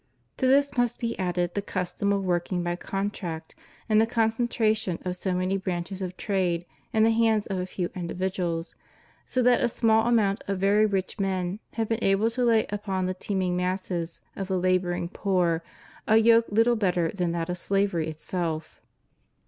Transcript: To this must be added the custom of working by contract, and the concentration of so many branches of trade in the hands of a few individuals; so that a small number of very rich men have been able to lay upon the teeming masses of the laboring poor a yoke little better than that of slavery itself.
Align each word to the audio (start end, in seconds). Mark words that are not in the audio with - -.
To 0.37 0.47
this 0.47 0.77
must 0.79 0.99
be 0.99 1.15
added 1.19 1.53
the 1.53 1.61
custom 1.61 2.11
of 2.11 2.23
working 2.25 2.63
by 2.63 2.75
contract, 2.75 3.53
and 3.87 4.01
the 4.01 4.07
concentration 4.07 4.97
of 5.05 5.15
so 5.15 5.35
many 5.35 5.57
branches 5.57 6.01
of 6.01 6.17
trade 6.17 6.65
in 6.91 7.03
the 7.03 7.11
hands 7.11 7.45
of 7.45 7.59
a 7.59 7.67
few 7.67 7.91
individuals; 7.93 8.73
so 9.27 9.43
that 9.43 9.61
a 9.63 9.67
small 9.67 10.05
number 10.11 10.41
of 10.47 10.57
very 10.57 10.87
rich 10.87 11.19
men 11.19 11.59
have 11.73 11.87
been 11.87 12.03
able 12.03 12.31
to 12.31 12.43
lay 12.43 12.65
upon 12.71 13.05
the 13.05 13.13
teeming 13.13 13.55
masses 13.55 14.21
of 14.35 14.47
the 14.47 14.57
laboring 14.57 15.07
poor 15.07 15.61
a 16.07 16.17
yoke 16.17 16.45
little 16.49 16.75
better 16.75 17.11
than 17.11 17.31
that 17.33 17.47
of 17.47 17.59
slavery 17.59 18.07
itself. 18.07 18.81